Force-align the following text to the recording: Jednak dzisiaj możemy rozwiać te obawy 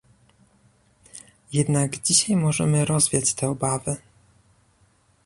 Jednak 1.53 1.97
dzisiaj 2.01 2.35
możemy 2.35 2.85
rozwiać 2.85 3.33
te 3.33 3.49
obawy 3.49 3.95